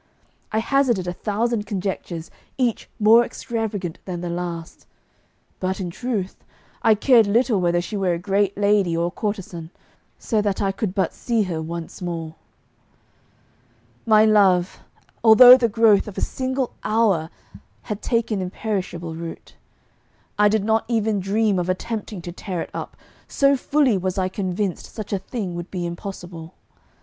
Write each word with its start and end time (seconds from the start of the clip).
I 0.51 0.57
hazarded 0.57 1.05
a 1.07 1.13
thousand 1.13 1.67
conjectures, 1.67 2.31
each 2.57 2.89
more 2.99 3.23
extravagant 3.23 3.99
than 4.05 4.21
the 4.21 4.31
last; 4.31 4.87
but, 5.59 5.79
in 5.79 5.91
truth, 5.91 6.43
I 6.81 6.95
cared 6.95 7.27
little 7.27 7.61
whether 7.61 7.81
she 7.81 7.95
were 7.95 8.11
a 8.13 8.17
great 8.17 8.57
lady 8.57 8.97
or 8.97 9.09
a 9.09 9.11
courtesan, 9.11 9.69
so 10.17 10.41
that 10.41 10.59
I 10.59 10.71
could 10.71 10.95
but 10.95 11.13
see 11.13 11.43
her 11.43 11.61
once 11.61 12.01
more. 12.01 12.33
My 14.03 14.25
love, 14.25 14.79
although 15.23 15.55
the 15.55 15.69
growth 15.69 16.07
of 16.07 16.17
a 16.17 16.21
single 16.21 16.73
hour, 16.83 17.29
had 17.83 18.01
taken 18.01 18.41
imperishable 18.41 19.13
root. 19.13 19.53
I 20.35 20.49
did 20.49 20.63
not 20.63 20.83
even 20.87 21.19
dream 21.19 21.59
of 21.59 21.69
attempting 21.69 22.23
to 22.23 22.31
tear 22.31 22.61
it 22.61 22.71
up, 22.73 22.97
so 23.27 23.55
fully 23.55 23.99
was 23.99 24.17
I 24.17 24.29
convinced 24.29 24.87
such 24.87 25.13
a 25.13 25.19
thing 25.19 25.53
would 25.53 25.69
be 25.69 25.85
impossible. 25.85 26.55